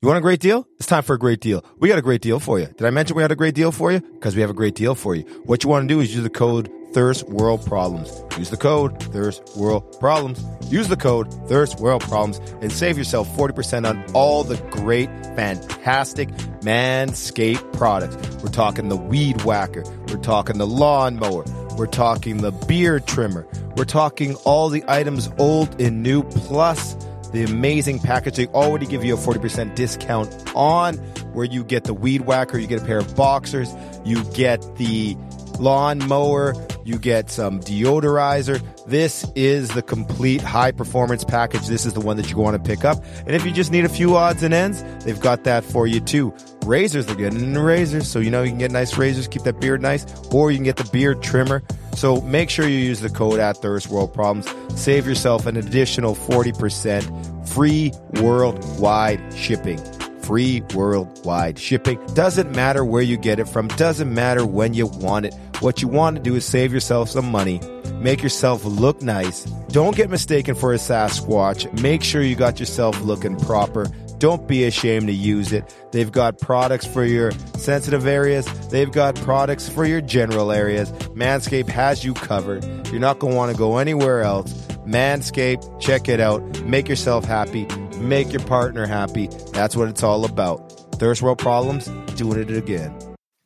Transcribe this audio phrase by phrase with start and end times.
[0.00, 0.64] You want a great deal?
[0.76, 1.64] It's time for a great deal.
[1.80, 2.66] We got a great deal for you.
[2.66, 3.98] Did I mention we had a great deal for you?
[3.98, 5.22] Because we have a great deal for you.
[5.44, 8.22] What you want to do is use the code Thirst World Problems.
[8.38, 10.40] Use the code Thirst World Problems.
[10.70, 16.28] Use the code Thirst World Problems and save yourself 40% on all the great, fantastic
[16.60, 18.16] Manscaped products.
[18.40, 19.82] We're talking the weed whacker.
[20.06, 21.44] We're talking the lawnmower.
[21.76, 23.48] We're talking the beard trimmer.
[23.76, 26.94] We're talking all the items old and new plus
[27.32, 28.36] the amazing package.
[28.36, 30.96] They already give you a 40% discount on
[31.32, 33.72] where you get the weed whacker, you get a pair of boxers,
[34.04, 35.16] you get the
[35.58, 36.54] lawn mower,
[36.84, 38.62] you get some deodorizer.
[38.86, 41.66] This is the complete high performance package.
[41.66, 43.04] This is the one that you want to pick up.
[43.26, 46.00] And if you just need a few odds and ends, they've got that for you
[46.00, 46.34] too.
[46.64, 48.08] Razors, they're getting into razors.
[48.08, 50.64] So, you know, you can get nice razors, keep that beard nice, or you can
[50.64, 51.62] get the beard trimmer.
[51.94, 54.48] So make sure you use the code at Thirst World Problems.
[54.80, 57.27] Save yourself an additional 40%
[57.58, 57.90] free
[58.20, 59.78] worldwide shipping.
[60.22, 61.98] Free worldwide shipping.
[62.14, 63.66] Doesn't matter where you get it from.
[63.66, 65.34] Doesn't matter when you want it.
[65.58, 67.60] What you want to do is save yourself some money.
[67.94, 69.42] Make yourself look nice.
[69.70, 71.82] Don't get mistaken for a Sasquatch.
[71.82, 73.88] Make sure you got yourself looking proper.
[74.18, 75.64] Don't be ashamed to use it.
[75.90, 78.46] They've got products for your sensitive areas.
[78.68, 80.92] They've got products for your general areas.
[81.16, 82.64] Manscaped has you covered.
[82.92, 84.67] You're not going to want to go anywhere else.
[84.88, 86.62] Manscaped, check it out.
[86.62, 87.66] Make yourself happy.
[87.98, 89.28] Make your partner happy.
[89.52, 90.72] That's what it's all about.
[90.98, 91.86] Thirst World Problems,
[92.16, 92.96] doing it again.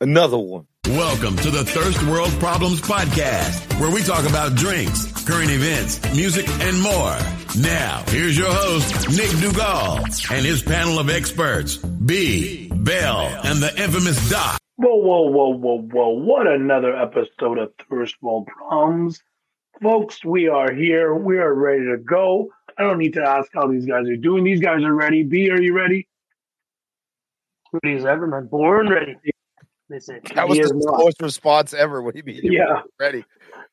[0.00, 0.66] Another one.
[0.86, 6.48] Welcome to the Thirst World Problems Podcast, where we talk about drinks, current events, music,
[6.48, 7.16] and more.
[7.60, 13.82] Now, here's your host, Nick Duggal, and his panel of experts, B, Bell, and the
[13.82, 14.58] infamous Doc.
[14.76, 16.08] Whoa, whoa, whoa, whoa, whoa.
[16.08, 19.22] What another episode of Thirst World Problems.
[19.80, 21.14] Folks, we are here.
[21.14, 22.50] We are ready to go.
[22.78, 24.44] I don't need to ask how these guys are doing.
[24.44, 25.22] These guys are ready.
[25.22, 26.08] B, are you ready?
[27.82, 28.46] Ready as ever, man.
[28.46, 29.16] Born ready.
[29.88, 30.20] They say.
[30.34, 30.98] That was the is not.
[30.98, 32.00] slowest response ever.
[32.02, 32.40] What do you mean?
[32.52, 32.82] Yeah.
[33.00, 33.24] Ready.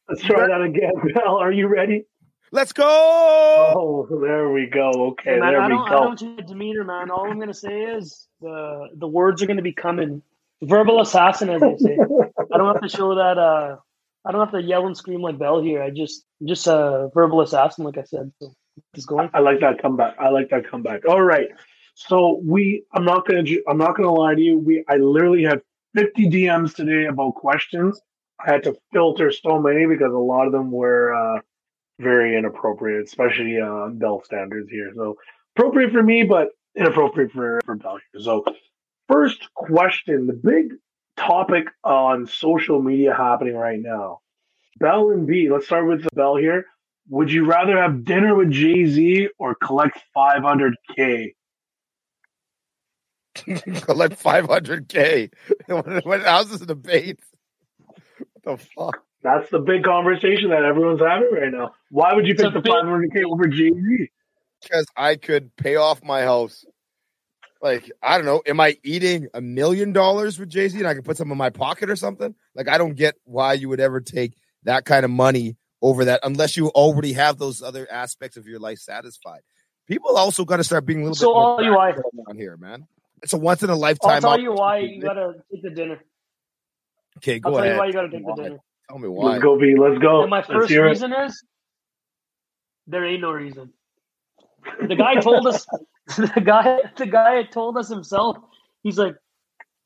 [0.08, 0.92] Let's try that again.
[1.14, 2.06] Bell, are you ready?
[2.52, 2.84] Let's go.
[2.88, 4.90] Oh, there we go.
[5.12, 6.04] Okay, Hey, man, there I we don't, I go.
[6.06, 7.12] don't change demeanor, man.
[7.12, 10.24] All I'm gonna say is the the words are gonna be coming.
[10.64, 11.98] Verbal assassin, as they say.
[12.00, 13.38] I don't have to show that.
[13.38, 13.78] Uh,
[14.26, 15.82] I don't have to yell and scream like Bell here.
[15.82, 18.32] I just just a verbal assassin, like I said.
[18.42, 18.54] So
[18.96, 19.30] just going.
[19.34, 20.16] I like that comeback.
[20.20, 21.08] I like that comeback.
[21.08, 21.48] All right.
[21.96, 24.58] So we, I'm not gonna, I'm not gonna lie to you.
[24.58, 25.62] We, I literally had
[25.98, 28.00] 50 DMs today about questions.
[28.40, 31.42] I had to filter so many because a lot of them were uh,
[32.00, 34.92] very inappropriate, especially uh, Bell standards here.
[34.96, 35.18] So
[35.58, 38.22] appropriate for me, but inappropriate for for Bell here.
[38.22, 38.46] So
[39.10, 40.76] first question, the big
[41.20, 44.20] topic on social media happening right now.
[44.80, 45.50] Bell and B.
[45.52, 46.66] Let's start with Bell here.
[47.10, 51.34] Would you rather have dinner with Jay Z or collect 500k?
[53.86, 55.32] Collect 500K.
[55.68, 57.20] What, what, how's this a debate?
[58.18, 59.04] What the fuck?
[59.22, 61.74] That's the big conversation that everyone's having right now.
[61.92, 64.10] Why would you So pick the the big- 500k over Jay Z?
[64.62, 66.66] Because I could pay off my house.
[67.62, 68.42] Like, I don't know.
[68.46, 71.38] Am I eating a million dollars with Jay Z and I can put some in
[71.38, 72.34] my pocket or something?
[72.56, 74.34] Like, I don't get why you would ever take
[74.64, 78.60] that kind of money over that unless you already have those other aspects of your
[78.60, 79.42] life satisfied.
[79.88, 82.12] People also got to start being a little So bit more all you why- practical
[82.28, 82.88] around here, man.
[83.22, 84.22] It's a once in a I'll lifetime.
[84.22, 86.00] tell you why you gotta take the dinner.
[87.18, 87.74] Okay, I'll go tell ahead.
[87.74, 88.58] you why you gotta take the dinner.
[88.88, 89.32] Tell me why.
[89.32, 89.76] Let's go, B.
[89.78, 90.22] Let's go.
[90.22, 91.44] And my first reason is
[92.88, 93.74] there ain't no reason.
[94.88, 95.66] The guy told us.
[96.36, 98.38] The guy, the guy told us himself.
[98.84, 99.16] He's like,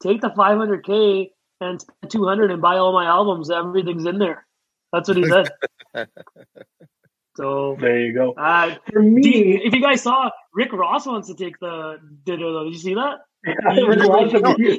[0.01, 1.29] take the 500k
[1.61, 3.49] and spend 200 and buy all my albums.
[3.51, 4.45] Everything's in there.
[4.91, 5.49] That's what he said.
[7.35, 8.33] so, There you go.
[8.33, 11.97] uh, For do you- me, if you guys saw, Rick Ross wants to take the
[12.25, 12.65] dinner though.
[12.65, 13.19] Did you see that?
[13.45, 14.77] Rick Ross would be-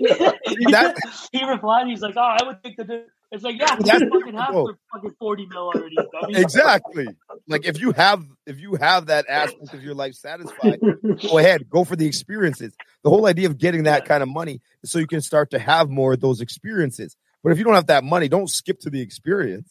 [0.70, 0.96] That-
[1.32, 4.34] he replied, he's like, "Oh, I would take the dinner." It's like, yeah, That's- fucking
[4.34, 4.66] have Whoa.
[4.66, 5.96] for fucking forty mil already.
[5.96, 6.36] dummy.
[6.40, 7.06] exactly.
[7.48, 10.78] Like if you have if you have that aspect of your life satisfied,
[11.20, 12.76] go ahead, go for the experiences.
[13.02, 15.58] The whole idea of getting that kind of money is so you can start to
[15.58, 17.16] have more of those experiences.
[17.42, 19.68] But if you don't have that money, don't skip to the experience.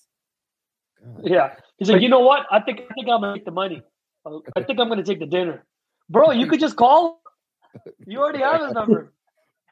[1.01, 1.21] God.
[1.23, 2.45] Yeah, he's like, you know what?
[2.51, 3.81] I think I think I'm gonna take the money.
[4.57, 5.63] I think I'm gonna take the dinner,
[6.09, 6.31] bro.
[6.31, 7.21] You could just call.
[8.05, 9.13] You already have his number.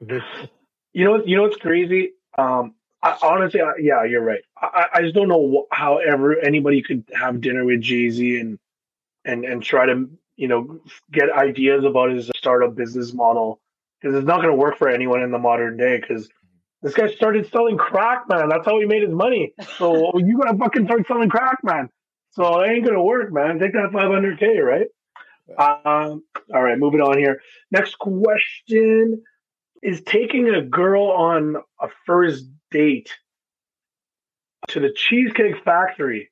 [0.94, 2.12] you know, you know what's crazy?
[2.38, 2.74] Um,
[3.04, 4.42] I, honestly, I, yeah, you're right.
[4.60, 8.40] I, I just don't know wh- how ever anybody could have dinner with Jay Z
[8.40, 8.60] and
[9.26, 10.82] and and try to you know
[11.12, 13.60] get ideas about his startup business model
[14.00, 16.30] because it's not going to work for anyone in the modern day because
[16.82, 18.50] this guy started selling crack, man.
[18.50, 19.54] That's how he made his money.
[19.78, 21.90] So you gotta fucking start selling crack, man.
[22.32, 23.60] So it ain't gonna work, man.
[23.60, 24.88] Take that 500k, right?
[25.58, 26.24] Um,
[26.54, 27.42] all right, moving on here.
[27.72, 29.24] Next question
[29.84, 33.10] is taking a girl on a first date
[34.70, 36.32] to the Cheesecake Factory.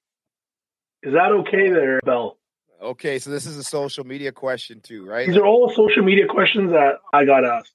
[1.03, 2.37] Is that okay there, Bell?
[2.81, 5.27] Okay, so this is a social media question too, right?
[5.27, 7.73] These are all social media questions that I got asked.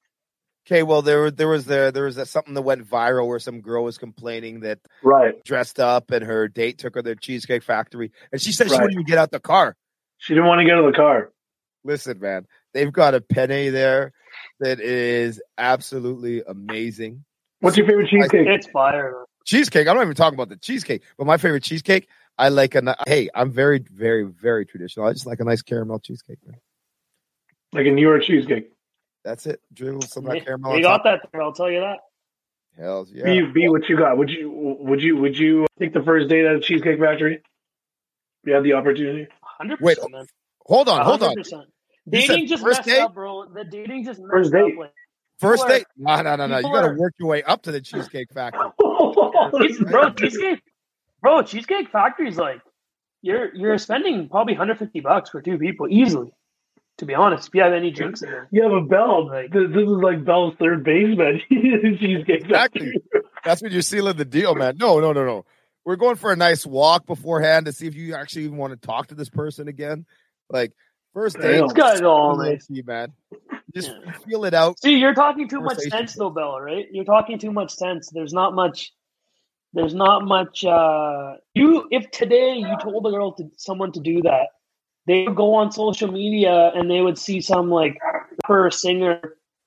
[0.66, 3.60] Okay, well there there was there there was that something that went viral where some
[3.60, 5.34] girl was complaining that Right.
[5.44, 8.72] dressed up and her date took her to the Cheesecake Factory and she said she
[8.72, 8.80] Right.
[8.80, 9.76] wouldn't even get out the car.
[10.16, 11.32] She didn't want to get in the car.
[11.84, 14.12] Listen, man, they've got a penne there
[14.60, 17.26] that is absolutely amazing.
[17.64, 18.46] What's your favorite cheesecake?
[18.46, 19.24] It's fire.
[19.44, 19.88] Cheesecake.
[19.88, 22.08] I'm not even talking about the cheesecake, but my favorite cheesecake.
[22.36, 22.96] I like a.
[23.06, 25.06] Hey, I'm very, very, very traditional.
[25.06, 26.56] I just like a nice caramel cheesecake, man.
[27.72, 28.70] Like a New York cheesecake.
[29.24, 29.60] That's it.
[29.72, 30.72] Drizzle some of We that caramel.
[30.72, 31.98] on got that there, I'll tell you that.
[32.76, 33.24] Hells yeah.
[33.24, 34.18] B, B, what you got?
[34.18, 37.40] Would you would you would you take the first date at a Cheesecake Factory?
[38.44, 39.28] You had the opportunity.
[39.62, 40.26] 100%, Wait, man.
[40.66, 41.34] Hold on, hold on.
[41.36, 41.36] 100%.
[41.36, 41.64] You said
[42.10, 43.00] Dating just first messed date?
[43.00, 43.46] up, bro.
[43.46, 44.72] The dating just messed First date.
[44.74, 44.78] up.
[44.78, 44.92] Like,
[45.40, 45.86] First People are- date?
[45.96, 46.56] No, no, no, no.
[46.58, 48.60] You got to are- work your way up to the Cheesecake Factory.
[49.68, 50.62] Cheese- bro, cheesecake,
[51.20, 52.60] bro, cheesecake factory's like
[53.22, 56.30] you're you're spending probably 150 bucks for two people easily.
[56.98, 59.68] To be honest, if you have any drinks in there, Yeah, but Bell, Like- th-
[59.70, 61.40] this is like Bell's third baseman.
[61.50, 62.92] Cheesecake Factory.
[62.94, 63.22] Exactly.
[63.44, 64.76] That's when you're sealing the deal, man.
[64.78, 65.44] No, no, no, no.
[65.84, 68.86] We're going for a nice walk beforehand to see if you actually even want to
[68.86, 70.06] talk to this person again.
[70.48, 70.72] Like
[71.14, 71.62] first date, Damn.
[71.64, 72.68] this guy's all low nice.
[72.70, 73.12] man.
[73.74, 73.92] Just
[74.26, 74.80] feel it out.
[74.80, 76.62] See, you're talking too much sense, though, Bella.
[76.62, 76.86] Right?
[76.92, 78.10] You're talking too much sense.
[78.10, 78.92] There's not much.
[79.72, 80.64] There's not much.
[80.64, 84.48] uh You, if today you told a girl to someone to do that,
[85.06, 87.98] they would go on social media and they would see some like
[88.46, 89.20] her singer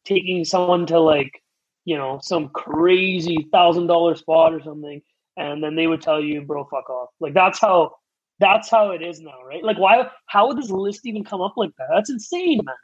[0.06, 1.44] taking someone to like
[1.83, 5.01] you know some crazy thousand dollar spot or something,
[5.36, 7.95] and then they would tell you, "Bro, fuck off." Like that's how.
[8.39, 9.63] That's how it is now, right?
[9.63, 10.12] Like, why?
[10.27, 11.88] How would this list even come up like that?
[11.92, 12.75] That's insane, man.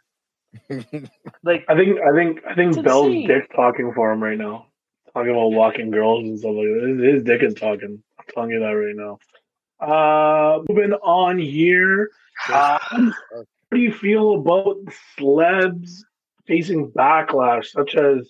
[1.43, 3.27] Like, I think I think I think Bell's insane.
[3.27, 4.67] dick talking for him right now.
[5.13, 6.97] Talking about walking girls and stuff like that.
[6.99, 8.01] His, his dick is talking.
[8.17, 9.19] I'm telling you that right now.
[9.79, 12.09] Uh moving on here.
[12.49, 13.11] Uh, how
[13.71, 14.77] do you feel about
[15.17, 16.03] celebs
[16.47, 18.29] facing backlash, such as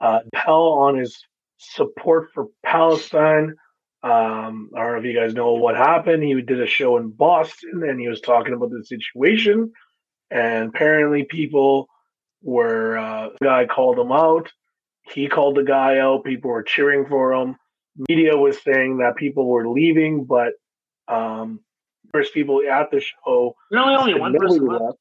[0.00, 1.22] uh, Pell on his
[1.58, 3.54] support for Palestine?
[4.02, 6.22] Um, I don't know if you guys know what happened.
[6.22, 9.72] He did a show in Boston and he was talking about the situation.
[10.30, 11.88] And apparently, people
[12.42, 14.50] were, uh, the guy called him out.
[15.12, 16.24] He called the guy out.
[16.24, 17.56] People were cheering for him.
[18.08, 20.52] Media was saying that people were leaving, but
[21.08, 21.60] um,
[22.12, 24.82] first people at the show really only one person left.
[24.82, 24.98] left.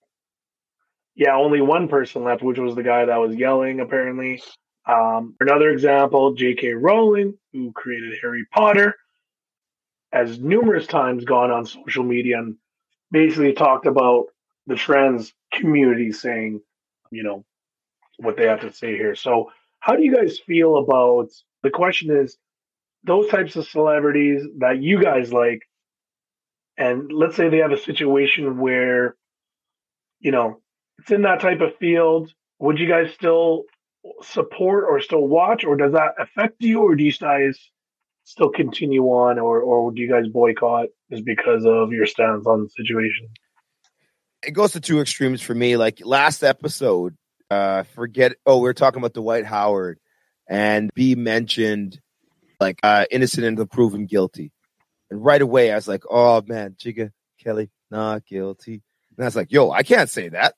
[1.15, 4.41] Yeah, only one person left, which was the guy that was yelling, apparently.
[4.87, 6.73] Um, another example, J.K.
[6.73, 8.95] Rowling, who created Harry Potter,
[10.11, 12.57] has numerous times gone on social media and
[13.11, 14.25] basically talked about
[14.67, 16.61] the trans community saying,
[17.11, 17.45] you know,
[18.17, 19.15] what they have to say here.
[19.15, 21.29] So, how do you guys feel about
[21.63, 22.37] the question is
[23.03, 25.61] those types of celebrities that you guys like,
[26.77, 29.15] and let's say they have a situation where,
[30.19, 30.61] you know,
[30.99, 33.63] it's in that type of field, would you guys still
[34.21, 37.59] support or still watch, or does that affect you, or do you guys
[38.23, 42.63] still continue on, or or do you guys boycott just because of your stance on
[42.63, 43.29] the situation?
[44.45, 45.77] It goes to two extremes for me.
[45.77, 47.15] Like last episode,
[47.49, 48.33] uh, forget.
[48.45, 49.99] Oh, we are talking about Dwight Howard,
[50.47, 51.99] and B mentioned
[52.59, 54.51] like uh, innocent until proven guilty,
[55.09, 57.11] and right away I was like, oh man, Chica
[57.43, 58.81] Kelly not guilty,
[59.17, 60.55] and I was like, yo, I can't say that.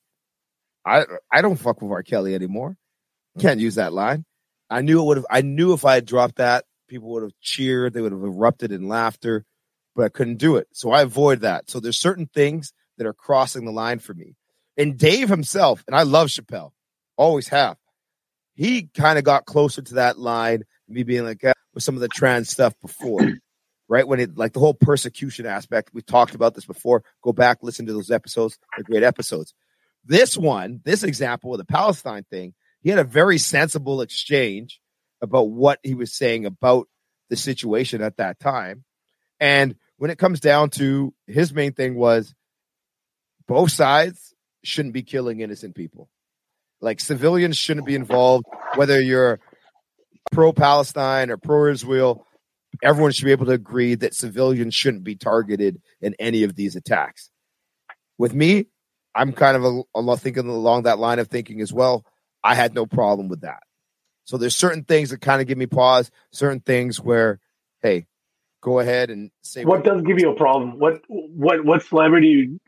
[0.85, 2.03] I I don't fuck with R.
[2.03, 2.77] Kelly anymore.
[3.39, 4.25] Can't use that line.
[4.69, 5.25] I knew it would have.
[5.29, 7.93] I knew if I had dropped that, people would have cheered.
[7.93, 9.45] They would have erupted in laughter,
[9.95, 10.67] but I couldn't do it.
[10.71, 11.69] So I avoid that.
[11.69, 14.35] So there's certain things that are crossing the line for me.
[14.77, 16.71] And Dave himself, and I love Chappelle,
[17.15, 17.77] always have.
[18.53, 22.01] He kind of got closer to that line, me being like uh, with some of
[22.01, 23.21] the trans stuff before,
[23.87, 24.07] right?
[24.07, 27.03] When it like the whole persecution aspect, we talked about this before.
[27.23, 28.57] Go back, listen to those episodes.
[28.75, 29.53] They're great episodes.
[30.05, 34.79] This one, this example of the Palestine thing, he had a very sensible exchange
[35.21, 36.87] about what he was saying about
[37.29, 38.83] the situation at that time.
[39.39, 42.33] And when it comes down to his main thing was
[43.47, 46.09] both sides shouldn't be killing innocent people.
[46.81, 49.39] Like civilians shouldn't be involved, whether you're
[50.31, 52.25] pro Palestine or pro Israel.
[52.83, 56.75] Everyone should be able to agree that civilians shouldn't be targeted in any of these
[56.75, 57.31] attacks.
[58.17, 58.67] With me,
[59.15, 62.05] I'm kind of a, thinking along that line of thinking as well.
[62.43, 63.63] I had no problem with that.
[64.25, 67.39] So there's certain things that kind of give me pause, certain things where,
[67.81, 68.05] hey,
[68.61, 70.77] go ahead and say What does give you a problem?
[70.77, 72.59] What what what celebrity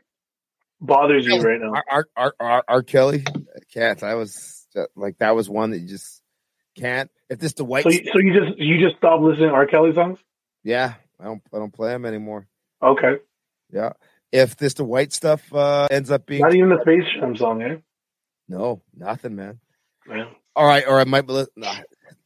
[0.80, 1.72] bothers you right now?
[1.90, 2.06] R.
[2.16, 2.34] R.
[2.40, 2.64] R.
[2.68, 2.82] R.
[2.82, 3.24] Kelly
[3.72, 4.02] can't.
[4.02, 6.22] I was uh, like that was one that you just
[6.76, 7.10] can't.
[7.28, 9.66] If this the white, So you, so you just you just stopped listening to R.
[9.66, 10.18] Kelly songs?
[10.64, 12.46] yeah, I don't I don't play them anymore.
[12.82, 13.16] Okay,
[13.72, 13.92] Yeah,
[14.32, 17.62] if this the white stuff uh, ends up being not even the Space Jam song,
[17.62, 17.76] eh?
[18.48, 19.60] no nothing, man.
[20.08, 20.30] Yeah.
[20.56, 21.74] All right, or I might li- nah,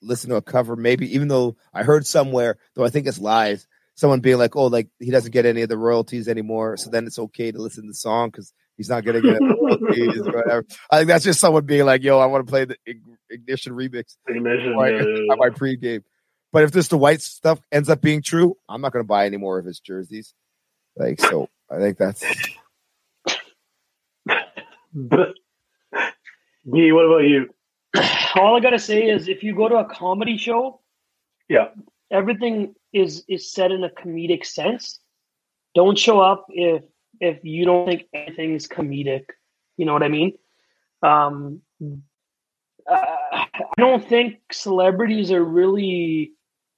[0.00, 1.14] listen to a cover, maybe.
[1.14, 4.88] Even though I heard somewhere, though I think it's lies, someone being like, "Oh, like
[4.98, 7.88] he doesn't get any of the royalties anymore," so then it's okay to listen to
[7.88, 10.64] the song because he's not going to get royalties or whatever.
[10.90, 12.76] I think that's just someone being like, "Yo, I want to play the
[13.30, 14.94] Ignition remix Ignition, Right.
[14.94, 15.32] yeah, yeah, yeah.
[15.32, 16.02] at my pregame."
[16.52, 19.26] But if this the white stuff ends up being true, I'm not going to buy
[19.26, 20.34] any more of his jerseys.
[20.96, 22.22] Like, so I think that's
[25.04, 27.48] B, what about you?
[28.36, 30.80] All I gotta say is, if you go to a comedy show,
[31.48, 31.68] Yeah.
[32.10, 35.00] everything is is said in a comedic sense.
[35.74, 36.82] Don't show up if
[37.20, 39.24] if you don't think anything's comedic.
[39.76, 40.32] You know what I mean?
[41.02, 41.60] Um,
[42.90, 42.96] uh,
[43.36, 43.46] I
[43.76, 46.32] don't think celebrities are really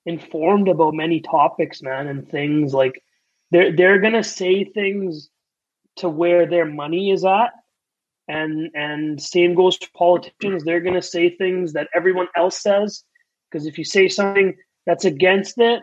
[0.06, 3.02] informed about many topics, man, and things like
[3.50, 5.28] they're they're gonna say things
[5.96, 7.50] to where their money is at,
[8.28, 10.64] and and same goes for politicians.
[10.64, 13.04] They're gonna say things that everyone else says
[13.50, 14.56] because if you say something
[14.86, 15.82] that's against it,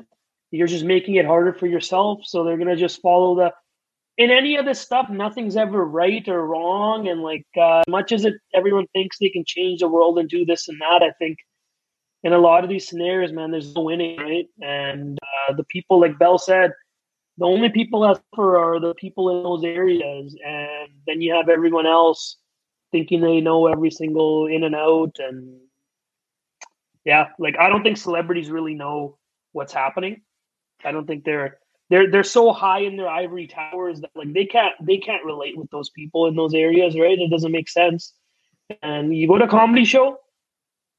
[0.54, 2.20] you're just making it harder for yourself.
[2.24, 3.54] So they're gonna just follow the.
[4.16, 8.26] In any of this stuff, nothing's ever right or wrong, and like uh, much as
[8.26, 11.40] it, everyone thinks they can change the world and do this and that, I think
[12.22, 14.48] in a lot of these scenarios, man, there's no winning, right?
[14.62, 16.72] And uh, the people, like Bell said,
[17.38, 21.50] the only people that suffer are the people in those areas, and then you have
[21.50, 22.38] everyone else
[22.92, 25.60] thinking they know every single in and out, and
[27.06, 29.18] yeah, like I don't think celebrities really know
[29.52, 30.22] what's happening.
[30.86, 31.60] I don't think they're
[31.90, 35.58] they're they're so high in their ivory towers that like they can't they can't relate
[35.58, 37.18] with those people in those areas, right?
[37.20, 38.14] It doesn't make sense.
[38.82, 40.18] And you go to a comedy show,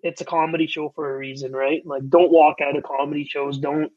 [0.03, 1.85] it's a comedy show for a reason, right?
[1.85, 3.59] Like don't walk out of comedy shows.
[3.59, 3.91] Don't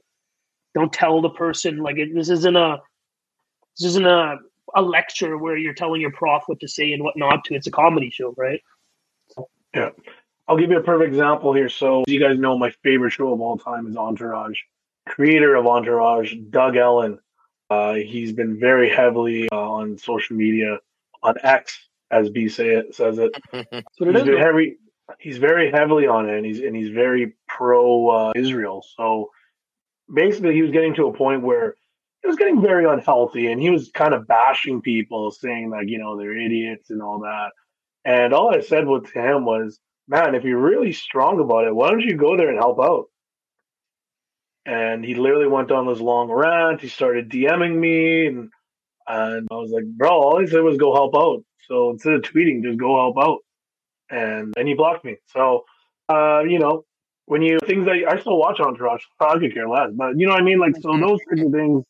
[0.73, 2.81] don't tell the person like it, this isn't a
[3.77, 4.37] this isn't a
[4.75, 7.55] a lecture where you're telling your prof what to say and what not to.
[7.55, 8.61] It's a comedy show, right?
[9.73, 9.89] Yeah.
[10.47, 11.69] I'll give you a perfect example here.
[11.69, 14.59] So, you guys know my favorite show of all time is Entourage.
[15.07, 17.19] Creator of Entourage, Doug Ellin.
[17.69, 20.79] Uh, he's been very heavily uh, on social media,
[21.23, 21.77] on X,
[22.11, 23.31] as B say it, says it.
[23.51, 24.77] That's what it He's very heavy.
[25.19, 28.85] He's very heavily on it, and he's and he's very pro uh, Israel.
[28.97, 29.31] So
[30.13, 31.75] basically, he was getting to a point where
[32.21, 35.97] he was getting very unhealthy, and he was kind of bashing people, saying like you
[35.97, 37.51] know they're idiots and all that.
[38.05, 41.75] And all I said with to him was, "Man, if you're really strong about it,
[41.75, 43.05] why don't you go there and help out?"
[44.67, 46.81] And he literally went on this long rant.
[46.81, 48.49] He started DMing me, and
[49.07, 52.21] and I was like, "Bro, all he said was go help out." So instead of
[52.21, 53.39] tweeting, just go help out
[54.09, 55.17] and and he blocked me.
[55.27, 55.65] So,
[56.09, 56.85] uh, you know,
[57.25, 60.33] when you things that I still watch Entourage, I could care less, but you know
[60.33, 60.59] what I mean.
[60.59, 61.83] Like so, those kinds of things.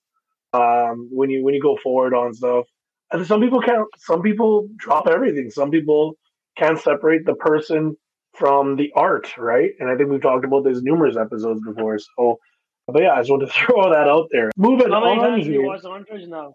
[0.54, 2.66] Um, when you when you go forward on stuff,
[3.12, 3.86] and some people can't.
[3.98, 5.52] Some people drop everything.
[5.52, 6.18] Some people
[6.58, 7.96] can't separate the person
[8.34, 9.72] from the art, right?
[9.80, 12.00] And I think we've talked about this numerous episodes before.
[12.00, 12.40] So,
[12.88, 14.52] but yeah, I just want to throw that out there.
[14.58, 15.68] Moving How many on times have you here.
[15.68, 16.54] watched Entourage now?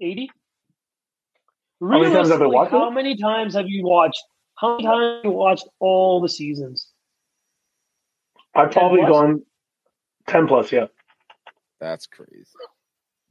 [0.00, 0.30] Eighty.
[1.80, 2.94] many times have I watched how it?
[2.94, 4.22] many times have you watched?
[4.56, 6.88] How many times have you watched all the seasons?
[8.54, 9.10] I've 10 probably plus?
[9.10, 9.42] gone
[10.26, 10.72] ten plus.
[10.72, 10.86] Yeah,
[11.80, 12.44] that's crazy.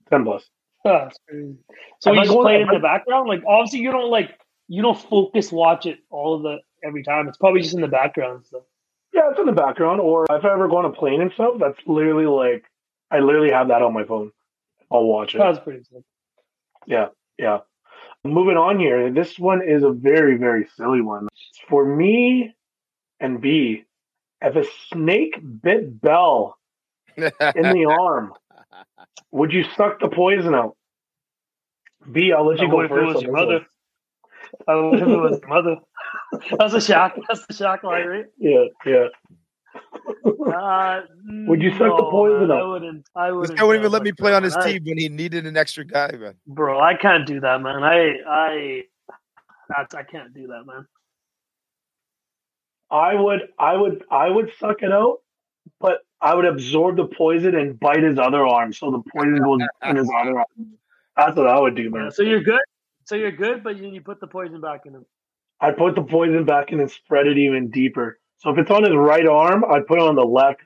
[0.09, 0.43] ten plus.
[0.85, 1.55] Oh, that's crazy.
[1.99, 3.27] So Am you I just going- play it in I- the background.
[3.27, 7.27] Like obviously, you don't like you don't focus watch it all the every time.
[7.27, 8.63] It's probably just in the background and stuff.
[9.13, 9.99] Yeah, it's in the background.
[9.99, 12.63] Or if I ever go on a plane and stuff, that's literally like
[13.09, 14.31] I literally have that on my phone.
[14.91, 15.39] I'll watch it.
[15.39, 16.03] That's pretty sick.
[16.85, 17.59] Yeah, yeah.
[18.23, 19.11] Moving on here.
[19.11, 21.27] This one is a very, very silly one.
[21.69, 22.55] For me
[23.19, 23.83] and B,
[24.41, 26.57] if a snake bit Bell
[27.17, 28.33] in the arm,
[29.31, 30.75] would you suck the poison out?
[32.11, 33.65] B, I'll let you I go would if it was your mother.
[34.67, 35.75] I would if it was your mother.
[36.57, 37.15] That's a shock.
[37.27, 38.25] That's the shock line, right?
[38.37, 39.07] Yeah, yeah.
[40.53, 41.01] Uh,
[41.47, 42.69] Would you suck the poison man, I out?
[42.69, 43.09] wouldn't.
[43.15, 43.59] I wouldn't.
[43.59, 44.55] guy wouldn't even let that, me play on his.
[44.55, 46.35] I- team when he needed an extra guy, man.
[46.47, 46.79] bro.
[46.79, 47.83] I can't do that, man.
[47.83, 48.83] I, I,
[49.69, 50.85] that's, I can't do that, man.
[52.89, 55.19] I would, I would, I would suck it out,
[55.79, 59.61] but I would absorb the poison and bite his other arm, so the poison goes
[59.87, 60.75] in his other arm.
[61.15, 62.05] That's what I would do, man.
[62.05, 62.59] Yeah, so you're good.
[63.05, 65.05] So you're good, but you, you put the poison back in him.
[65.61, 68.19] I'd put the poison back in and spread it even deeper.
[68.39, 70.61] So if it's on his right arm, I'd put it on the left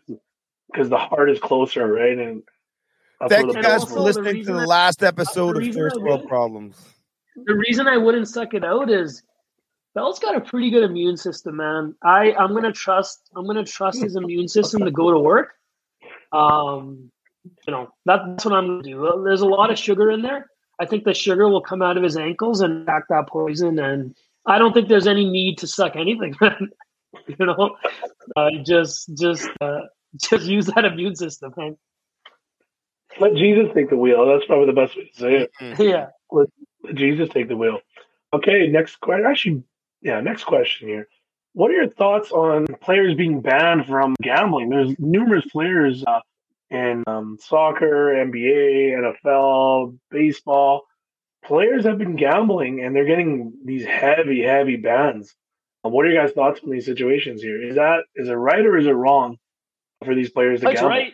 [0.71, 2.17] because the heart is closer, right?
[2.17, 2.43] And
[3.19, 5.75] that's Thank you guys for also, the listening to the I- last episode the of
[5.75, 6.77] Thirst I World Problems.
[7.45, 9.21] the reason I wouldn't suck it out is
[9.93, 11.95] Bell's got a pretty good immune system, man.
[12.03, 15.53] I I'm gonna trust I'm gonna trust his immune system to go to work.
[16.31, 17.11] Um,
[17.67, 19.21] you know that's what I'm gonna do.
[19.25, 20.49] There's a lot of sugar in there.
[20.79, 24.15] I think the sugar will come out of his ankles and act that poison, and
[24.47, 26.35] I don't think there's any need to suck anything.
[26.41, 27.75] you know,
[28.35, 29.81] uh, just just uh,
[30.21, 31.77] just use that immune system, man.
[33.19, 34.25] Let Jesus take the wheel.
[34.27, 35.51] That's probably the best way to say it.
[35.61, 35.81] Mm-hmm.
[35.81, 36.07] Yeah.
[36.31, 36.47] Let,
[36.83, 37.79] let Jesus take the wheel.
[38.33, 39.25] Okay, next question.
[39.25, 39.63] Actually,
[40.01, 41.07] yeah, next question here.
[41.53, 44.69] What are your thoughts on players being banned from gambling?
[44.69, 46.19] There's numerous players uh,
[46.69, 50.83] in um, soccer, NBA, NFL, baseball.
[51.47, 55.35] Players have been gambling and they're getting these heavy, heavy bans.
[55.83, 57.61] Um, what are your guys' thoughts on these situations here?
[57.61, 59.37] Is that is it right or is it wrong
[60.03, 60.89] for these players to That's gamble?
[60.89, 61.13] right.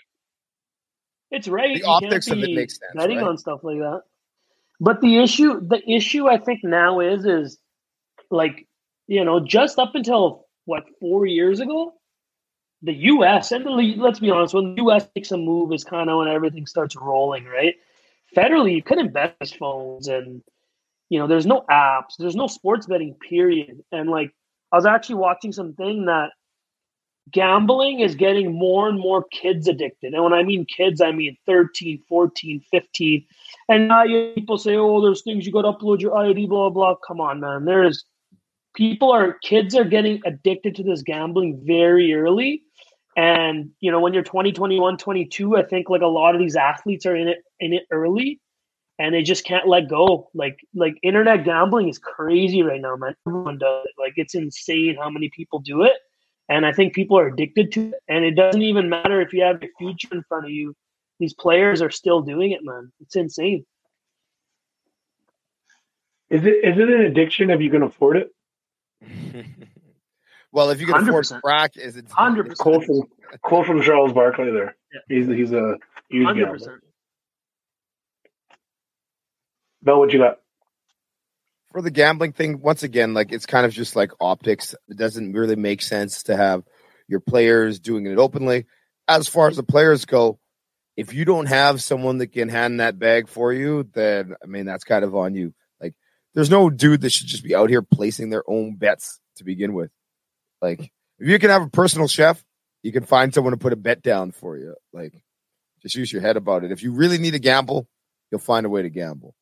[1.31, 1.73] It's right.
[1.73, 3.27] The You can't optics of it makes sense, Betting right?
[3.27, 4.03] on stuff like that.
[4.79, 7.57] But the issue, the issue, I think now is, is
[8.29, 8.67] like
[9.07, 11.93] you know, just up until what four years ago,
[12.81, 13.51] the U.S.
[13.51, 13.95] and the.
[13.97, 15.07] Let's be honest, when the U.S.
[15.15, 17.75] makes a move, is kind of when everything starts rolling, right?
[18.35, 20.41] Federally, you couldn't bet with phones, and
[21.09, 23.83] you know, there's no apps, there's no sports betting, period.
[23.91, 24.31] And like,
[24.71, 26.31] I was actually watching something that
[27.29, 30.13] gambling is getting more and more kids addicted.
[30.13, 33.25] And when I mean kids, I mean 13, 14, 15.
[33.69, 36.95] And now people say, oh, there's things you got to upload your ID, blah, blah.
[37.05, 37.65] Come on, man.
[37.65, 38.05] There's
[38.75, 42.63] people are, kids are getting addicted to this gambling very early.
[43.15, 46.55] And, you know, when you're 20, 21, 22, I think like a lot of these
[46.55, 48.39] athletes are in it, in it early
[49.01, 50.29] and they just can't let go.
[50.35, 53.15] Like, like internet gambling is crazy right now, man.
[53.27, 53.93] Everyone does it.
[53.97, 55.93] Like, it's insane how many people do it.
[56.49, 57.95] And I think people are addicted to it.
[58.07, 60.75] And it doesn't even matter if you have your future in front of you.
[61.19, 62.91] These players are still doing it, man.
[63.01, 63.65] It's insane.
[66.29, 68.31] Is it is it an addiction if you can afford it?
[70.51, 71.41] well, if you can afford 100%.
[71.41, 72.57] crack, is it 100%.
[72.57, 73.01] Quote from
[73.41, 74.75] quote from Charles Barkley there.
[74.93, 74.99] Yeah.
[75.17, 75.77] He's he's a
[76.09, 76.57] huge Hundred gambler.
[76.57, 76.81] percent.
[79.83, 80.37] Bell, what you got?
[81.71, 84.75] for the gambling thing, once again, like it's kind of just like optics.
[84.89, 86.63] It doesn't really make sense to have
[87.07, 88.65] your players doing it openly.
[89.07, 90.37] As far as the players go,
[90.97, 94.65] if you don't have someone that can hand that bag for you, then I mean
[94.65, 95.53] that's kind of on you.
[95.79, 95.93] Like
[96.33, 99.73] there's no dude that should just be out here placing their own bets to begin
[99.73, 99.91] with.
[100.61, 102.43] Like if you can have a personal chef,
[102.83, 104.75] you can find someone to put a bet down for you.
[104.93, 105.13] Like
[105.81, 106.71] just use your head about it.
[106.71, 107.87] If you really need to gamble,
[108.31, 109.35] you'll find a way to gamble.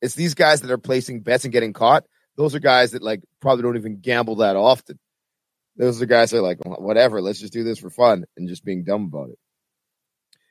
[0.00, 2.04] It's these guys that are placing bets and getting caught.
[2.36, 4.98] Those are guys that like probably don't even gamble that often.
[5.76, 8.64] Those are guys that are like, whatever, let's just do this for fun and just
[8.64, 9.38] being dumb about it.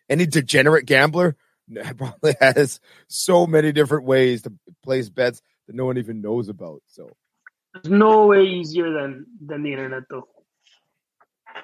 [0.09, 1.35] Any degenerate gambler
[1.97, 6.81] probably has so many different ways to place bets that no one even knows about.
[6.87, 7.09] So
[7.73, 10.27] There's no way easier than than the internet though.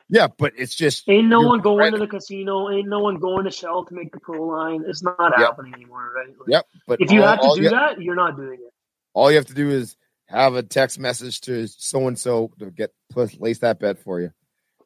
[0.10, 1.94] yeah, but it's just Ain't no one going correct.
[1.96, 2.70] to the casino.
[2.70, 4.84] Ain't no one going to Shell to make the pro line.
[4.88, 5.38] It's not Yep.
[5.38, 6.28] happening anymore, right?
[6.28, 6.66] Like, yep.
[6.88, 8.74] But If you all- have to do you- that, you're not doing it.
[9.14, 9.96] all you have to do is
[10.28, 14.32] have a text message to so and so to get place that bet for you.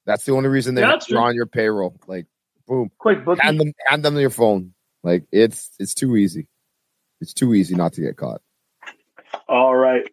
[0.06, 1.96] That's the only reason they're that's on your payroll.
[2.08, 2.28] Like,
[2.68, 3.42] boom, Quick bookie.
[3.42, 4.74] hand them hand them your phone.
[5.04, 6.48] Like it's it's too easy.
[7.22, 8.42] It's too easy not to get caught.
[9.48, 10.10] All right.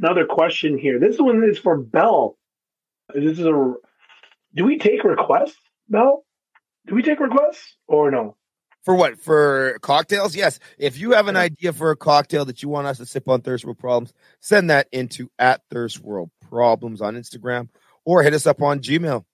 [0.00, 0.98] Another question here.
[0.98, 2.36] This one is for Bell.
[3.14, 3.74] This is a.
[4.54, 5.56] Do we take requests,
[5.88, 6.24] Bell?
[6.86, 8.36] Do we take requests or no?
[8.84, 9.20] For what?
[9.20, 10.34] For cocktails?
[10.34, 10.58] Yes.
[10.78, 13.40] If you have an idea for a cocktail that you want us to sip on
[13.42, 17.68] Thirst World Problems, send that into at Thirst World Problems on Instagram
[18.04, 19.24] or hit us up on Gmail.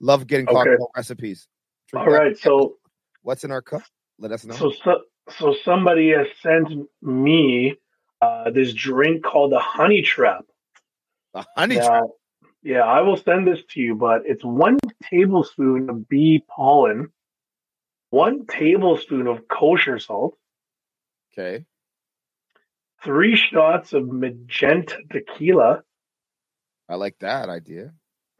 [0.00, 0.54] Love getting Okay.
[0.54, 1.46] cocktail recipes.
[1.88, 2.36] Drink All right.
[2.36, 2.76] So
[3.22, 3.82] What's in our cup?
[4.18, 4.54] Let us know.
[4.56, 5.00] so so,
[5.38, 6.68] so somebody has sent
[7.00, 7.76] me
[8.20, 10.44] uh, this drink called the Honey Trap.
[11.34, 12.04] the honey Now, trap.
[12.62, 14.78] yeah, I will send this to you, but it's one
[15.10, 17.12] tablespoon of bee pollen,
[18.10, 20.36] one tablespoon of kosher salt,
[21.32, 21.66] Okay.
[23.04, 25.82] three shots of magenta tequila,
[26.88, 27.92] I like that idea.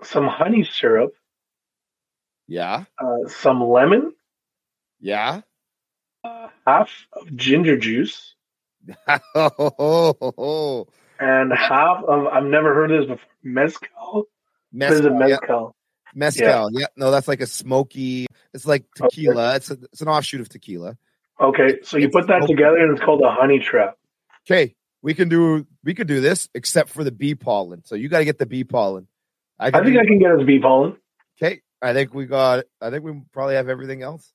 [0.02, 1.12] some honey syrup,
[2.46, 2.84] Yeah.
[2.98, 4.14] uh, some lemon,
[5.00, 5.42] Yeah.
[6.24, 8.35] uh, half of ginger juice.
[11.18, 14.24] and half of I've never heard of this before mezcal.
[14.74, 15.04] Is it?
[15.04, 15.10] Yeah.
[15.18, 15.76] Mezcal.
[16.14, 16.70] Mezcal.
[16.72, 16.86] Yeah.
[16.96, 18.26] No, that's like a smoky.
[18.54, 19.56] It's like tequila.
[19.56, 20.96] It's a, it's an offshoot of tequila.
[21.40, 22.54] Okay, so you It's put that smoky.
[22.54, 23.98] together, and it's called a honey trap.
[24.48, 27.82] Okay, we can do we could do this except for the bee pollen.
[27.84, 29.06] So you got to get the bee pollen.
[29.58, 30.96] I think I can get us bee pollen.
[31.40, 32.64] Okay, I think we got.
[32.80, 34.32] I think we probably have everything else.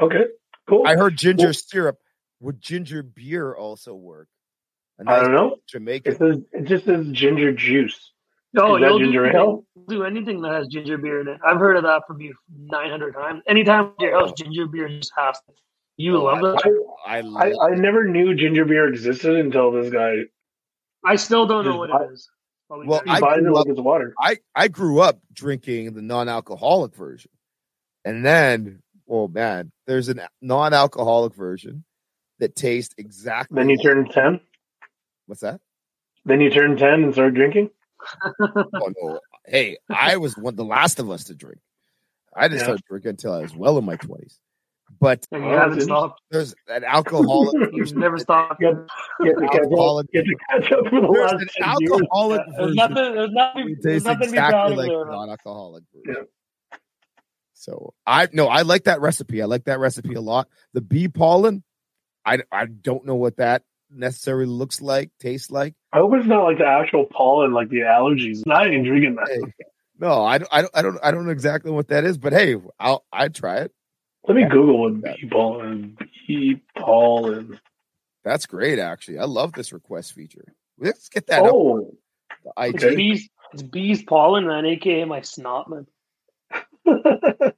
[0.00, 0.24] Okay,
[0.68, 0.84] cool.
[0.86, 1.98] I heard ginger Well- syrup.
[2.40, 4.28] Would ginger beer also work?
[5.06, 5.56] I don't know.
[5.68, 6.10] Jamaica.
[6.10, 8.12] It says it just says ginger juice.
[8.52, 9.64] No, Is you'll ginger do, ale?
[9.88, 11.38] do anything that has ginger beer in it.
[11.46, 13.42] I've heard of that from you 900 times.
[13.46, 14.34] Anytime at your house, oh, oh.
[14.42, 15.52] ginger beer just has to.
[15.98, 16.72] You Oh, love it.
[17.06, 20.14] I I, love I never knew ginger beer existed until this guy
[21.04, 22.28] I still don't know what buy- it is.
[22.70, 24.14] I'll Well, I buys it grew up- it's water.
[24.20, 27.30] I, I grew up drinking the non-alcoholic version.
[28.04, 31.84] And then, oh man, there's a non-alcoholic version
[32.38, 34.40] that taste exactly Then you like- turn ten.
[35.26, 35.60] what's that?
[36.24, 37.70] Then you turn ten and start drinking.
[38.40, 39.20] Oh no.
[39.46, 41.58] Hey, I was one the last of us to drink.
[42.36, 42.64] I didn't Yeah.
[42.64, 44.38] start drinking until I was well in my twenties.
[45.00, 46.20] But and you haven't stopped.
[46.30, 48.60] there's an alcoholic You've never stopped.
[48.60, 48.86] You have
[49.20, 49.62] to catch up.
[49.64, 51.92] Alcoholic- You to catch up for the there's last an 10 years.
[51.92, 52.94] alcoholic There's nothing.
[52.94, 53.76] There's nothing.
[53.82, 55.04] There's nothing to be exactly like there.
[55.06, 56.26] non-alcoholic version.
[57.54, 59.42] So I no, I like that recipe.
[59.42, 60.48] I like that recipe a lot.
[60.74, 61.64] The bee pollen,
[62.28, 65.74] I I don't know what that necessarily looks like, tastes like.
[65.92, 68.44] I hope it's not like the actual pollen, like the allergies.
[68.46, 69.28] Not even drinking that.
[69.28, 69.64] Hey,
[69.98, 72.32] no, I don't, I don't, I don't, I don't know exactly what that is, but
[72.32, 73.72] hey, I'll, I'd try it.
[74.26, 75.96] Let me Google what bee pollen.
[76.26, 77.58] Bee pollen.
[78.24, 79.18] That's great, actually.
[79.18, 80.52] I love this request feature.
[80.78, 81.52] Let's get that up.
[81.54, 81.94] Oh,
[82.44, 83.28] The It's bees.
[83.54, 85.86] It's bees pollen, man, aka my snot, man.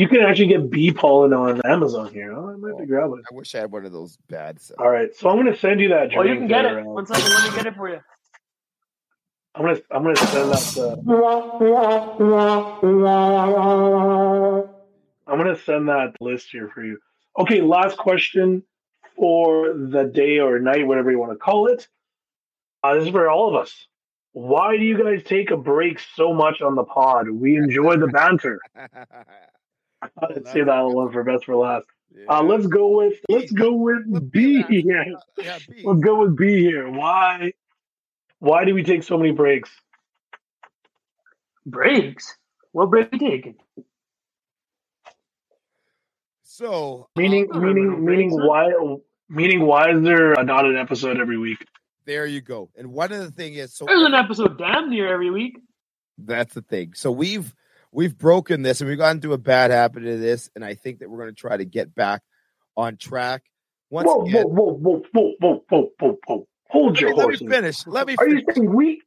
[0.00, 2.32] you can actually get bee pollen on Amazon here.
[2.32, 3.22] Oh, I might have to grab it.
[3.30, 4.58] I wish I had one of those bad.
[4.58, 4.74] So.
[4.78, 6.08] All right, so I'm gonna send you that.
[6.16, 6.82] Oh, you can get it.
[6.86, 8.00] One second, let me get it for you.
[9.54, 10.78] I'm gonna I'm gonna send that.
[10.78, 11.02] Uh,
[15.30, 16.98] I'm gonna send that list here for you.
[17.38, 18.62] Okay, last question
[19.16, 21.88] for the day or night, whatever you want to call it.
[22.82, 23.86] Uh, this is for all of us.
[24.32, 27.28] Why do you guys take a break so much on the pod?
[27.28, 28.60] We enjoy the banter.
[30.02, 31.86] I'd say that one for best for last.
[32.28, 35.04] Uh, let's go with let's go with B here.
[35.38, 35.82] Yeah, B.
[35.84, 36.90] Let's go with B here.
[36.90, 37.52] Why
[38.38, 39.70] why do we take so many breaks?
[41.66, 42.36] Breaks.
[42.72, 43.54] What break are you taking?
[46.42, 48.46] So, Meaning uh, meaning meaning breaks, huh?
[48.46, 48.96] why
[49.28, 51.64] meaning why is there not an episode every week?
[52.06, 52.70] there you go.
[52.76, 55.58] And one of the thing is, so There's an episode damn near every week.
[56.18, 56.94] That's the thing.
[56.94, 57.54] So we've
[57.92, 61.00] we've broken this and we've gotten through a bad habit of this, and I think
[61.00, 62.22] that we're going to try to get back
[62.76, 63.42] on track.
[63.90, 66.46] Once whoa, again, whoa, whoa, whoa, whoa, whoa, whoa, whoa!
[66.68, 67.40] Hold let your me, horses.
[67.42, 67.86] Let me finish.
[67.86, 68.16] Let me.
[68.18, 69.02] Are you saying we?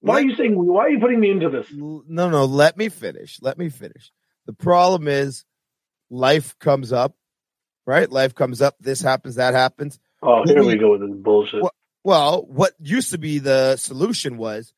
[0.00, 0.66] Why let, are you saying we?
[0.66, 1.66] Why are you putting me into this?
[1.72, 2.44] No, no.
[2.44, 3.38] Let me finish.
[3.40, 4.12] Let me finish.
[4.46, 5.44] The problem is,
[6.10, 7.14] life comes up,
[7.86, 8.10] right?
[8.10, 8.76] Life comes up.
[8.80, 9.36] This happens.
[9.36, 9.98] That happens.
[10.22, 11.62] Oh, here we, we go with this bullshit.
[11.62, 14.74] Well, well, what used to be the solution was,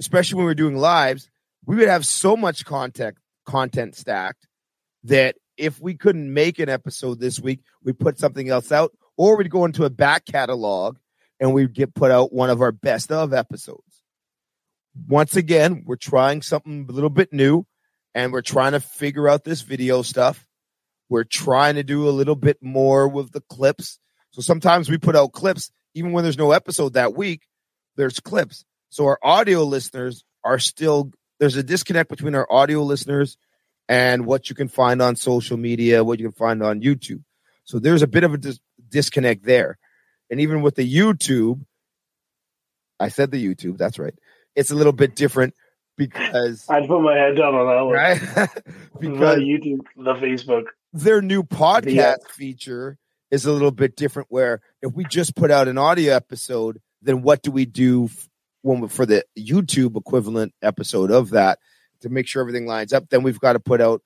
[0.00, 1.30] especially when we were doing lives,
[1.66, 4.46] we would have so much content content stacked
[5.04, 9.36] that if we couldn't make an episode this week, we'd put something else out, or
[9.36, 10.96] we'd go into a back catalog
[11.38, 14.02] and we'd get put out one of our best of episodes.
[15.08, 17.64] Once again, we're trying something a little bit new
[18.14, 20.46] and we're trying to figure out this video stuff.
[21.08, 23.98] We're trying to do a little bit more with the clips.
[24.30, 27.42] So sometimes we put out clips even when there's no episode that week,
[27.96, 28.64] there's clips.
[28.90, 33.36] So our audio listeners are still there's a disconnect between our audio listeners
[33.88, 37.24] and what you can find on social media, what you can find on YouTube.
[37.64, 39.78] So there's a bit of a dis- disconnect there.
[40.30, 41.64] And even with the YouTube,
[43.00, 44.14] I said the YouTube, that's right.
[44.54, 45.54] It's a little bit different
[45.96, 47.94] because I'd put my head down on that one.
[47.94, 48.20] right?
[48.54, 50.64] the because YouTube, the Facebook.
[50.92, 52.14] their new podcast Yeah.
[52.32, 52.98] feature
[53.30, 57.22] is a little bit different where if we just put out an audio episode then
[57.22, 58.28] what do we do f-
[58.62, 61.58] when we, for the youtube equivalent episode of that
[62.00, 64.02] to make sure everything lines up then we've got to put out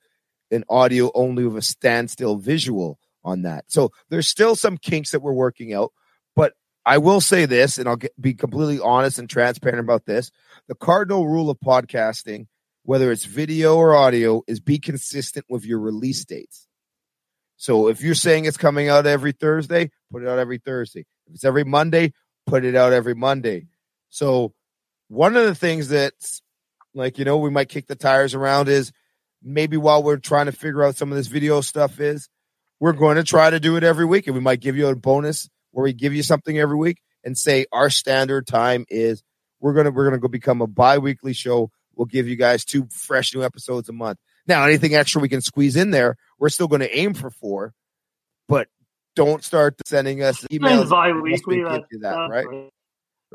[0.51, 5.21] an audio only with a standstill visual on that so there's still some kinks that
[5.21, 5.91] we're working out
[6.35, 6.53] but
[6.85, 10.31] i will say this and i'll get, be completely honest and transparent about this
[10.67, 12.47] the cardinal rule of podcasting
[12.83, 16.67] whether it's video or audio is be consistent with your release dates
[17.57, 21.05] so if you're saying it's coming out every Thursday, put it out every Thursday.
[21.27, 22.13] If it's every Monday,
[22.45, 23.67] put it out every Monday.
[24.15, 24.53] So
[25.09, 26.41] one of the things that's
[26.93, 28.93] like, you know, we might kick the tires around is
[29.43, 32.29] maybe while we're trying to figure out some of this video stuff is
[32.79, 34.95] we're going to try to do it every week and we might give you a
[34.95, 39.21] bonus where we give you something every week and say our standard time is
[39.59, 41.69] we're going to we're to go become a bi-weekly show.
[41.93, 44.17] We'll give you guys two fresh new episodes a month.
[44.47, 47.73] Now, anything extra we can squeeze in there, we're still going to aim for four,
[48.47, 48.69] but
[49.13, 52.69] don't start sending us emails Bi-weekly, you that, uh, right?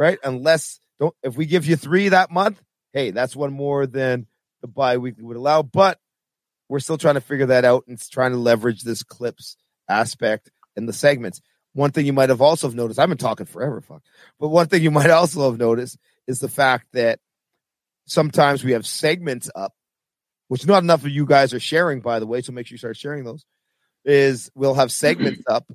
[0.00, 0.18] Right?
[0.24, 2.58] Unless don't if we give you three that month,
[2.94, 4.26] hey, that's one more than
[4.62, 5.62] the bi-weekly would allow.
[5.62, 5.98] But
[6.70, 9.58] we're still trying to figure that out and trying to leverage this clips
[9.90, 11.42] aspect and the segments.
[11.74, 14.02] one thing you might have also noticed, I've been talking forever, fuck.
[14.38, 17.20] But one thing you might also have noticed is the fact that
[18.06, 19.74] sometimes we have segments up,
[20.48, 22.40] which not enough of you guys are sharing, by the way.
[22.40, 23.44] So make sure you start sharing those.
[24.04, 25.70] Is we'll have segments up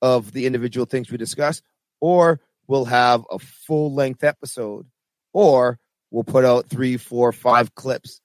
[0.00, 1.60] of the individual things we discuss,
[2.00, 4.86] or we'll have a full length episode,
[5.32, 5.78] or
[6.10, 8.20] we'll put out three, four, five clips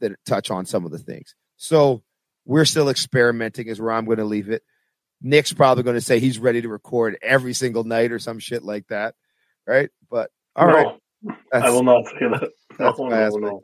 [0.00, 1.34] that touch on some of the things.
[1.56, 2.02] So
[2.44, 4.62] we're still experimenting, is where I'm going to leave it.
[5.22, 8.62] Nick's probably going to say he's ready to record every single night or some shit
[8.62, 9.14] like that,
[9.66, 9.90] right?
[10.10, 12.50] But all no, right, I will not say that.
[12.78, 13.42] No, that's my no, aspect.
[13.42, 13.62] no,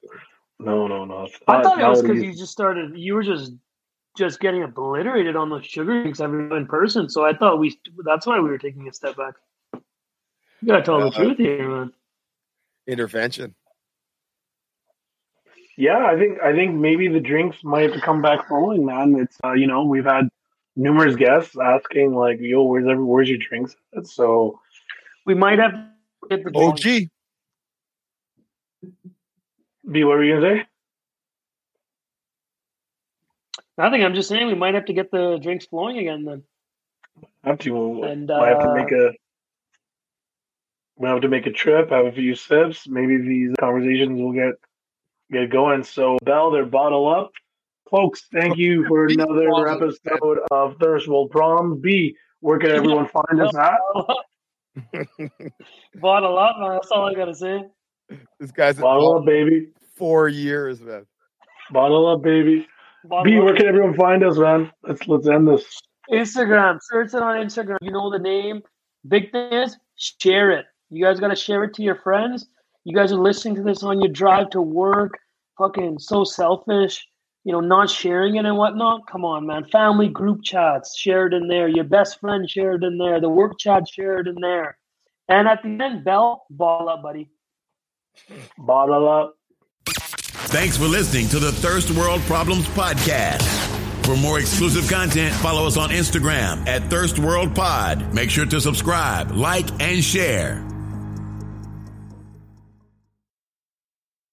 [0.58, 1.28] no, no, no.
[1.46, 2.96] I thought it was because you just started.
[2.96, 3.52] You were just
[4.16, 7.08] just getting obliterated on those sugar drinks every in person.
[7.08, 7.78] So I thought we.
[8.04, 9.34] That's why we were taking a step back.
[10.62, 11.92] You gotta tell Uh, the truth here, man.
[12.86, 13.54] intervention.
[15.76, 19.16] Yeah, I think I think maybe the drinks might have to come back flowing, man.
[19.18, 20.28] It's uh, you know we've had
[20.76, 24.06] numerous guests asking like, "Yo, where's every where's your drinks?" at?
[24.06, 24.60] So
[25.26, 25.88] We might have to
[26.30, 27.08] get the OG.
[29.90, 30.66] B, what were you gonna say?
[33.78, 34.04] Nothing.
[34.04, 36.24] I'm just saying we might have to get the drinks flowing again.
[36.24, 36.44] Then
[37.42, 39.12] have to And, might have to uh, make a
[40.96, 42.86] we have to make a trip, have a few sips.
[42.86, 44.54] Maybe these conversations will get
[45.30, 45.84] get going.
[45.84, 47.32] So Bell, they're bottle up.
[47.90, 51.80] Folks, thank you for another episode of Thirst World Problems.
[51.82, 53.78] B, where can everyone find us at?
[56.00, 56.56] bottle up.
[56.58, 56.70] Man.
[56.70, 57.64] That's all I gotta say.
[58.40, 59.68] This guy's Bottle up, baby.
[59.96, 61.06] four years, man.
[61.70, 62.66] Bottle up, baby.
[63.04, 63.44] Bottle B, up.
[63.44, 64.70] where can everyone find us, man?
[64.82, 65.80] Let's let's end this.
[66.10, 66.78] Instagram.
[66.80, 67.78] Search it on Instagram.
[67.80, 68.62] You know the name.
[69.06, 70.66] Big thing is share it.
[70.92, 72.46] You guys got to share it to your friends.
[72.84, 75.18] You guys are listening to this on your drive to work.
[75.56, 77.06] Fucking so selfish.
[77.44, 79.06] You know, not sharing it and whatnot.
[79.10, 79.64] Come on, man.
[79.64, 81.66] Family group chats, share it in there.
[81.66, 83.20] Your best friend, share it in there.
[83.20, 84.76] The work chat, share it in there.
[85.28, 87.30] And at the end, Bell, ball up, buddy.
[88.58, 89.34] Bottle up.
[89.86, 93.42] Thanks for listening to the Thirst World Problems Podcast.
[94.04, 98.12] For more exclusive content, follow us on Instagram at Thirst World Pod.
[98.14, 100.71] Make sure to subscribe, like, and share.